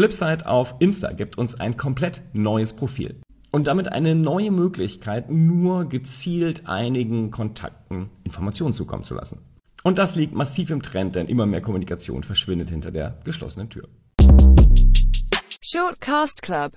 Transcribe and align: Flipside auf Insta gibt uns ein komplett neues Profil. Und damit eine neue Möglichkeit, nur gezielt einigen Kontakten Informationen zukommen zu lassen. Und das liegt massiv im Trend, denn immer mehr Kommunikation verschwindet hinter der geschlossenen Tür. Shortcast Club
Flipside 0.00 0.46
auf 0.46 0.76
Insta 0.78 1.12
gibt 1.12 1.36
uns 1.36 1.60
ein 1.60 1.76
komplett 1.76 2.22
neues 2.32 2.72
Profil. 2.72 3.20
Und 3.50 3.66
damit 3.66 3.88
eine 3.92 4.14
neue 4.14 4.50
Möglichkeit, 4.50 5.30
nur 5.30 5.90
gezielt 5.90 6.66
einigen 6.66 7.30
Kontakten 7.30 8.08
Informationen 8.24 8.72
zukommen 8.72 9.04
zu 9.04 9.12
lassen. 9.12 9.42
Und 9.82 9.98
das 9.98 10.16
liegt 10.16 10.34
massiv 10.34 10.70
im 10.70 10.80
Trend, 10.80 11.16
denn 11.16 11.26
immer 11.26 11.44
mehr 11.44 11.60
Kommunikation 11.60 12.22
verschwindet 12.22 12.70
hinter 12.70 12.90
der 12.90 13.18
geschlossenen 13.24 13.68
Tür. 13.68 13.90
Shortcast 15.60 16.40
Club 16.40 16.68